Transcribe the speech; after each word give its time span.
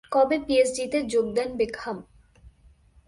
কবে 0.11 0.37
পিএসজিতে 0.47 0.99
যোগ 1.03 1.25
দেন 1.35 1.49
বেকহাম? 1.57 1.97